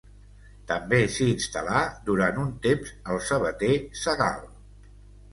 [0.69, 3.69] També s'hi instal·là durant un temps el sabater
[4.05, 4.41] Sagal.